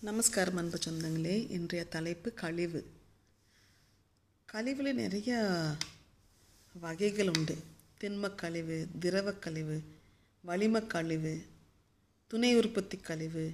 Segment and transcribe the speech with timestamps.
[0.00, 1.50] நமஸ்காரம் அன்பு சொந்தங்களே.
[1.50, 2.86] இன்றைய தலைப்பு கழிவு.
[4.46, 5.40] கழிவில் நிறைய
[6.80, 7.56] வகைகள் உண்டு
[8.00, 9.82] திண்மக் கழிவு திரவக் கழிவு
[10.46, 11.46] வளிம கழிவு
[12.26, 13.52] துணை உற்பத்தி கழிவு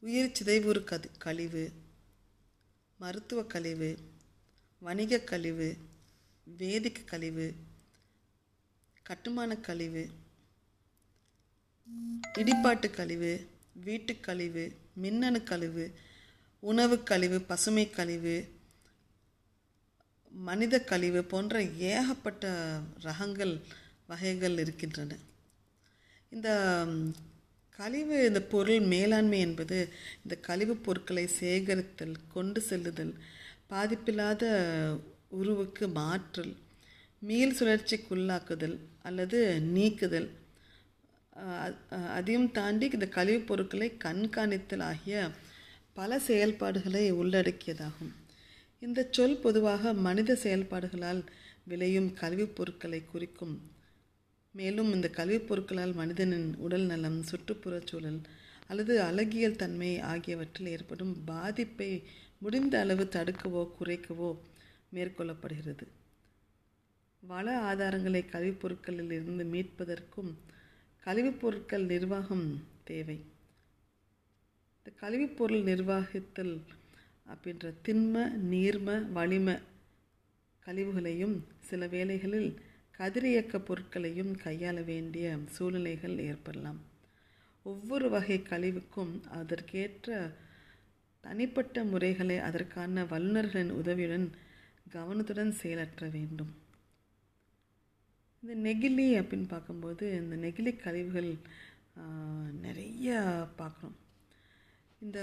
[0.00, 1.72] உயிர் சிதைவுறு கது கழிவு
[3.00, 3.98] மருத்துவக் கழிவு
[4.78, 5.76] வணிகக் கழிவு
[6.58, 7.54] வேதிக் கழிவு
[9.02, 10.10] கட்டுமானக் கழிவு
[12.38, 13.46] இடிப்பாட்டு கழிவு
[13.84, 15.84] வீட்டுக் கழிவு மின்னணு கழிவு
[16.62, 18.36] உணவுக் கழிவு பசுமை கழிவு
[20.32, 22.44] மனித கழிவு போன்ற ஏகப்பட்ட
[23.02, 23.60] ரகங்கள்
[24.06, 25.16] வகைகள் இருக்கின்றன.
[26.30, 26.48] இந்த
[27.70, 29.78] கழிவு இந்த பொருள் மேலாண்மை என்பது
[30.22, 33.14] இந்த கழிவுப் பொருட்களை சேகரித்தல் கொண்டு செல்லுதல்
[33.70, 34.44] பாதிப்பில்லாத
[35.28, 36.56] உருவுக்கு மாற்றல்
[37.20, 40.28] மீள் சுழற்சிக்குள்ளாக்குதல் அல்லது நீக்குதல்
[42.16, 45.16] அதையும் தாண்டி இந்த கழிவுப் பொருட்களை கண்காணித்தல் ஆகிய
[45.94, 48.12] பல செயல்பாடுகளை உள்ளடக்கியதாகும்.
[48.82, 51.22] இந்த சொல் பொதுவாக மனித செயல்பாடுகளால்
[51.64, 53.54] விளையும் கழிவுப் பொருட்களை குறிக்கும்.
[54.54, 58.20] மேலும் இந்த கல்விப் பொருட்களால் மனிதனின் உடல் நலம் சுற்றுப்புறச் சூழல்
[58.66, 61.90] அல்லது அழகியல் தன்மை ஆகியவற்றில் ஏற்படும் பாதிப்பை
[62.38, 64.30] முடிந்த அளவு தடுக்கவோ குறைக்கவோ
[64.94, 65.86] மேற்கொள்ளப்படுகிறது.
[67.22, 70.30] வள ஆதாரங்களை கல்விப் பொருட்களில் இருந்து மீட்பதற்கும்
[71.04, 73.24] கழிவுப் பொருட்கள் நிர்வாகம் தேவை.
[74.76, 76.60] இந்த கழிவுப் பொருள் நிர்வாகித்தல்
[77.26, 79.58] அப்படின்ற திண்ம நீர்ம வளிம
[80.66, 82.60] கழிவுகளையும் சில வேளைகளில்
[82.98, 86.80] கதிரியக்க பொருட்களையும் கையாள வேண்டிய சூழ்நிலைகள் ஏற்படலாம்.
[87.62, 90.30] ஒவ்வொரு வகை கழிவுக்கும் அதற்கேற்ற
[91.20, 94.30] தனிப்பட்ட முறைகளை அதற்கான வல்லுநர்களின் உதவியுடன்
[94.90, 96.68] கவனத்துடன் செயலற்ற வேண்டும்.
[98.42, 101.30] இந்த நெகிழி அப்படின்னு பார்க்கும்போது இந்த நெகிழி கழிவுகள்
[102.64, 103.08] நிறைய
[103.58, 103.96] பார்க்குறோம்.
[105.04, 105.18] இந்த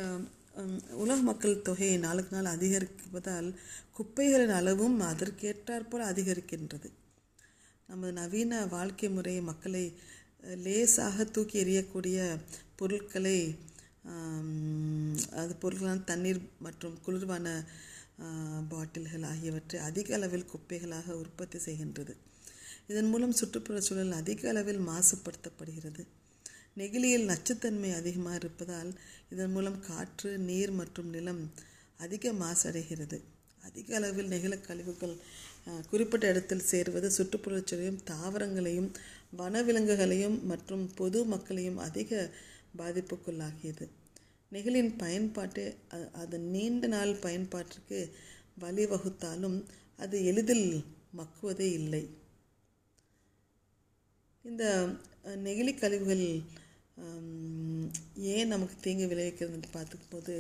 [1.04, 3.50] உலக மக்கள் தொகை நாளுக்கு நாள் அதிகரிப்பதால்
[3.98, 6.90] குப்பைகளின் அளவும் அதற்கேற்றாற்போல் அதிகரிக்கின்றது.
[7.90, 9.84] நமது நவீன வாழ்க்கை முறை மக்களை
[10.66, 12.18] லேசாக தூக்கி எறியக்கூடிய
[12.80, 13.38] பொருட்களை
[15.42, 17.48] அது பொருட்களான தண்ணீர் மற்றும் குளிர்வான
[18.72, 22.14] பாட்டில்கள் ஆகியவற்றை அதிக அளவில் குப்பைகளாக உற்பத்தி செய்கின்றது.
[22.90, 26.04] இதன் மூலம் சுற்றுப்புற சூழல் அதிக அளவில் மாசுபடுத்தப்படுகிறது.
[26.80, 28.92] நெகிழியில் நச்சுத்தன்மை அதிகமாக இருப்பதால்
[29.34, 31.42] இதன் மூலம் காற்று நீர் மற்றும் நிலம்
[32.06, 33.18] அதிக மாசடைகிறது.
[33.68, 35.16] அதிக அளவில் நெகிழ கழிவுகள்
[35.92, 38.90] குறிப்பிட்ட இடத்தில் சேர்வது சுற்றுப்புறச்சூழலையும் தாவரங்களையும்
[39.40, 42.12] வனவிலங்குகளையும் மற்றும் பொது மக்களையும் அதிக
[42.80, 43.86] பாதிப்புக்குள்ளாகியது
[44.52, 45.64] நெகிழின் பயன்பாட்டு
[46.22, 48.00] அதன் நீண்ட நாள் பயன்பாட்டிற்கு
[48.64, 49.58] வழிவகுத்தாலும்
[50.04, 50.68] அது எளிதில்
[51.20, 52.04] மக்குவதே இல்லை.
[54.48, 54.66] இந்த
[55.46, 56.26] நெகிழி கழிவுகள்
[58.34, 60.36] ஏன் நமக்கு தீங்கு விளைவிக்கிறதுன்னு பார்த்துக்கும்போது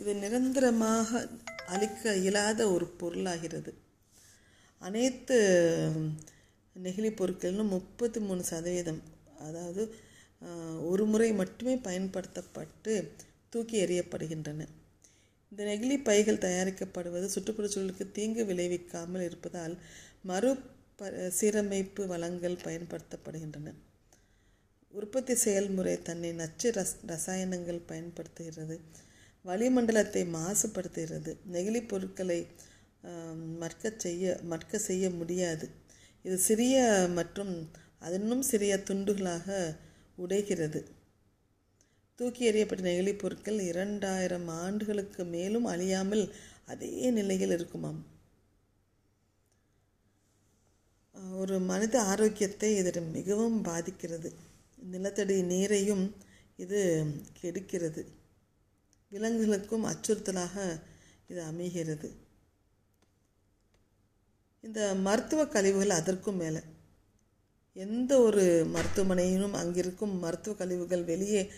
[0.00, 1.20] இது நிரந்தரமாக
[1.66, 3.72] அழிக்க இயலாத ஒரு பொருளாகிறது.
[4.82, 5.36] அனைத்து
[6.76, 9.00] நெகிழி பொருட்களிலும் முப்பத்தி மூணு சதவீதம்
[9.46, 9.82] அதாவது
[10.90, 12.92] ஒரு முறை மட்டுமே பயன்படுத்தப்பட்டு
[13.52, 14.66] தூக்கி எறியப்படுகின்றன.
[15.52, 19.74] இந்த நெகிழி பைகள் தயாரிக்கப்படுவது சுற்றுப்புறச்சூழலுக்கு தீங்கு விளைவிக்காமல் இருப்பதால்
[20.22, 20.50] மறு
[20.98, 23.68] ப சீரமைப்பு வளங்கள் பயன்படுத்தப்படுகின்றன.
[24.92, 28.76] உற்பத்தி செயல்முறை தன்னை நச்சு ரஸ் ரசாயனங்கள் பயன்படுத்துகிறது.
[29.44, 31.32] வளிமண்டலத்தை மாசுபடுத்துகிறது.
[31.54, 32.40] நெகிழி பொருட்களை
[33.62, 35.66] மற்க செய்ய மற்க செய்ய முடியாது.
[36.24, 36.76] இது சிறிய
[37.18, 37.54] மற்றும்
[38.06, 39.48] அதனும் சிறிய துண்டுகளாக
[40.24, 40.80] உடைகிறது.
[42.18, 46.24] தூக்கி எறியப்பட்ட நெகிழி பொருட்கள் இரண்டாயிரம் ஆண்டுகளுக்கு மேலும் அழியாமல்
[46.72, 48.00] அதே நிலையில் இருக்குமாம்.
[51.18, 54.32] ஒரு மனித ஆரோக்கியத்தை இது மிகவும் பாதிக்கிறது.
[54.76, 56.14] நிலத்தடி நீரையும்
[56.56, 57.06] இது
[57.40, 58.04] கெடுக்கிறது.
[59.10, 60.80] விலங்குகளுக்கும் அச்சுறுத்தலாக
[61.28, 62.12] இது அமைகிறது.
[64.60, 66.60] இந்த மருத்துவ கழிவுகள் அதற்கும் மேலே.
[67.74, 71.50] எந்த ஒரு மருத்துவமனையிலும் அங்கிருக்கும் மருத்துவ கழிவுகள் வெளியே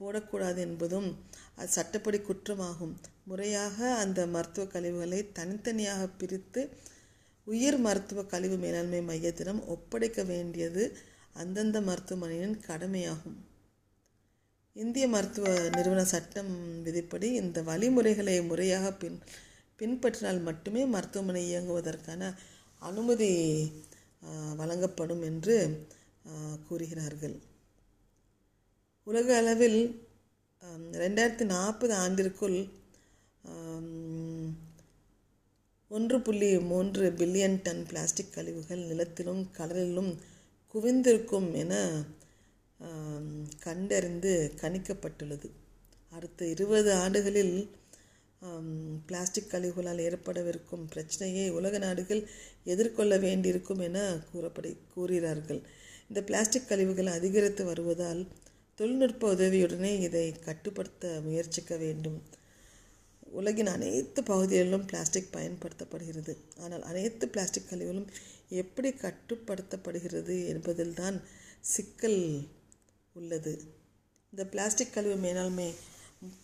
[0.00, 1.24] போடக்கூடாது என்பதும்
[1.54, 2.96] அது சட்டப்படி குற்றமாகும்.
[3.24, 6.76] முறையாக அந்த மருத்துவ கழிவுகளை தனித்தனியாக பிரித்து
[7.46, 10.82] உயிர் மருத்துவ கழிவு மேலாண்மை மையத்திடம் ஒப்படைக்க வேண்டியது
[11.42, 13.38] அந்தந்த மருத்துவமனையின் கடமையாகும்.
[14.76, 15.46] இந்திய மருத்துவ
[15.76, 16.52] நிறுவன சட்டம்
[16.86, 19.18] விதிப்படி இந்த வழிமுறைகளை முறையாக பின்
[19.78, 22.22] பின்பற்றினால் மட்டுமே மருத்துவமனை இயங்குவதற்கான
[22.82, 23.30] அனுமதி
[24.60, 25.56] வழங்கப்படும் என்று
[26.68, 27.36] கூறுகிறார்கள்.
[29.06, 29.78] உலக அளவில்
[31.02, 32.58] ரெண்டாயிரத்தி நாற்பது ஆண்டிற்குள்
[35.96, 40.12] ஒன்று புள்ளி மூன்று பில்லியன் டன் பிளாஸ்டிக் கழிவுகள் நிலத்திலும் கடலிலும்
[40.74, 41.72] குவிந்திருக்கும் என
[43.64, 45.48] கண்டறிந்து கணிக்கப்பட்டுள்ளது.
[46.10, 47.56] அடுத்த இருபது ஆண்டுகளில்
[49.06, 52.22] பிளாஸ்டிக் கழிவுகளால் ஏற்படவிருக்கும் பிரச்சனையை உலக நாடுகள்
[52.74, 53.98] எதிர்கொள்ள வேண்டியிருக்கும் என
[54.30, 55.60] கூறப்படி கூறுகிறார்கள்.
[56.08, 58.22] இந்த பிளாஸ்டிக் கழிவுகள் அதிகரித்து வருவதால்
[58.78, 62.18] தொழில்நுட்ப உதவியுடனே இதை கட்டுப்படுத்த முயற்சிக்க வேண்டும்.
[63.40, 66.32] உலகின் அனைத்து பகுதிகளிலும் பிளாஸ்டிக் பயன்படுத்தப்படுகிறது.
[66.62, 68.08] ஆனால் அனைத்து பிளாஸ்டிக் கழிவுகளும்
[68.62, 71.16] எப்படி கட்டுப்படுத்தப்படுகிறது என்பதில்தான்
[71.74, 72.20] சிக்கல்
[73.14, 73.54] உள்ளது.
[74.32, 75.68] இந்த பிளாஸ்டிக் கழிவு மேலாண்மை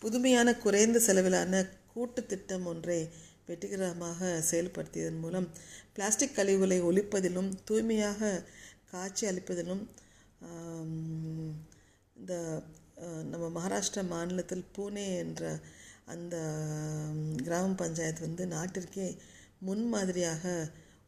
[0.03, 1.63] புதுமையான குறைந்த செலவிலான
[1.93, 3.01] கூட்டு திட்டம் ஒன்றை
[3.49, 5.47] வெற்றிகரமாக செயல்படுத்தியதன் மூலம்
[5.95, 8.31] பிளாஸ்டிக் கழிவுகளை ஒழிப்பதிலும் தூய்மையாக
[8.93, 9.83] காட்சி அளிப்பதிலும்
[12.17, 12.35] இந்த
[13.31, 15.43] நம்ம மகாராஷ்டிரா மாநிலத்தில் பூனே என்ற
[16.09, 16.37] அந்த
[17.43, 19.07] கிராம பஞ்சாயத்து வந்து நாட்டிற்கே
[19.67, 20.45] முன்மாதிரியாக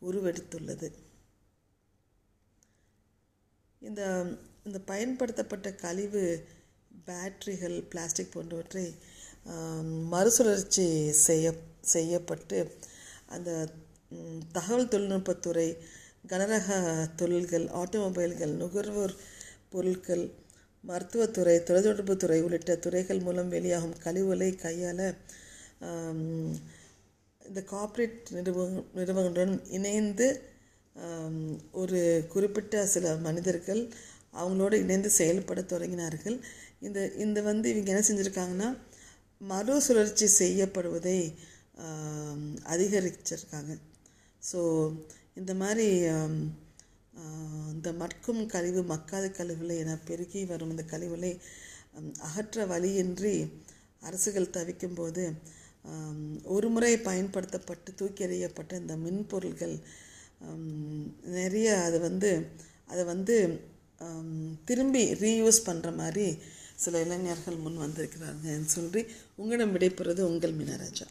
[0.03, 0.89] உருவெடுத்துள்ளது.
[3.83, 4.03] இந்த
[4.65, 6.23] இந்த பயன்படுத்தப்பட்ட கழிவு
[7.07, 8.87] பேட்டரிகள் பிளாஸ்டிக் போன்றவற்றை
[10.13, 10.87] மறுசுழற்சி
[11.27, 11.47] செய்ய
[11.95, 12.59] செய்யப்பட்டு
[13.27, 13.51] அந்த
[14.53, 15.69] தகவல் தொழில்நுட்பத்துறை
[16.29, 16.69] கனரக
[17.17, 19.15] தொழில்கள் ஆட்டோமொபைல்கள் நுகர்வோர்
[19.71, 20.25] பொருட்கள்
[20.85, 25.01] மருத்துவத்துறை தொலைத்தொடர்புத்துறை உள்ளிட்ட துறைகள் மூலம் வெளியாகும் கழிவுகளை கையாள
[27.43, 30.27] இந்த கார்ப்பரேட் நிறுவன நிறுவனங்களுடன் இணைந்து
[31.81, 32.01] ஒரு
[32.33, 33.83] குறிப்பிட்ட சில மனிதர்கள்
[34.41, 36.37] அவங்களோட இணைந்து செயல்பட தொடங்கினார்கள்.
[36.87, 38.69] இந்த இந்த வந்து இவங்க என்ன செஞ்சுருக்காங்கன்னா
[39.41, 41.19] மறுசுழற்சி செய்யப்படுவதை
[42.75, 43.73] அதிகரிச்சிருக்காங்க.
[44.43, 44.61] ஸோ
[45.41, 45.89] இந்த மாதிரி
[47.73, 51.33] இந்த மட்கும் கழிவு மக்காத கழிவுகளை என பெருகி வரும் இந்த கழிவுகளை
[52.19, 53.35] அகற்ற வழியின்றி
[54.03, 55.25] அரசுகள் தவிக்கும்போது
[56.43, 59.77] ஒரு முறை பயன்படுத்தப்பட்டு தூக்கி எறியப்பட்ட இந்த மின்பொருள்கள்
[61.39, 62.31] நிறைய அது வந்து
[62.87, 63.37] அதை வந்து
[64.65, 66.27] திரும்பி ரீயூஸ் பண்ணுற மாதிரி
[66.77, 69.01] சில இளைஞர்கள் முன் வந்திருக்கிறாங்கன்னு சொல்லி
[69.37, 71.07] உங்களிடம் விடைபெறுவது உங்கள் மீனராஜா.